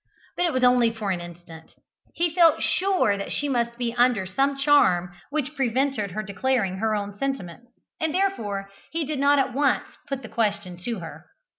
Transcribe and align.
But 0.35 0.45
it 0.45 0.53
was 0.53 0.63
only 0.63 0.89
for 0.91 1.11
an 1.11 1.21
instant. 1.21 1.75
He 2.15 2.33
felt 2.33 2.63
sure 2.63 3.17
that 3.19 3.31
she 3.31 3.47
must 3.47 3.77
be 3.77 3.93
under 3.93 4.25
some 4.25 4.57
charm 4.57 5.13
which 5.29 5.53
prevented 5.55 6.09
her 6.13 6.23
declaring 6.23 6.79
her 6.79 6.95
own 6.95 7.15
sentiments, 7.19 7.67
and 7.99 8.11
therefore 8.11 8.71
he 8.89 9.05
did 9.05 9.19
not 9.19 9.37
at 9.37 9.53
once 9.53 9.99
put 10.07 10.23
the 10.23 10.27
question 10.27 10.75
to 10.85 11.01
her. 11.01 11.27